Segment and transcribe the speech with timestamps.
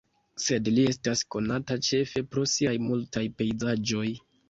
[0.45, 4.13] Sed li estas konata ĉefe pro siaj multaj pejzaĝoj.